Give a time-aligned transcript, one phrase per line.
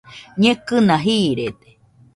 [0.41, 1.69] Ñekɨna jiiride